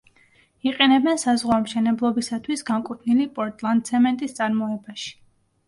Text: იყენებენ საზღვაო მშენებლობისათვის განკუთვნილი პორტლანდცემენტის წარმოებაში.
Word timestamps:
იყენებენ 0.69 1.19
საზღვაო 1.23 1.65
მშენებლობისათვის 1.65 2.65
განკუთვნილი 2.71 3.29
პორტლანდცემენტის 3.39 4.37
წარმოებაში. 4.43 5.17